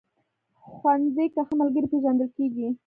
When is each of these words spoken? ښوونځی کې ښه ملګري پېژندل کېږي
ښوونځی 0.75 1.25
کې 1.33 1.41
ښه 1.47 1.53
ملګري 1.61 1.87
پېژندل 1.91 2.29
کېږي 2.37 2.67